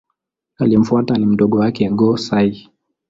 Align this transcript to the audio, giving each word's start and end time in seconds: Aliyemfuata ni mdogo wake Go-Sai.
Aliyemfuata 0.57 1.17
ni 1.17 1.25
mdogo 1.25 1.57
wake 1.59 1.89
Go-Sai. 1.89 2.69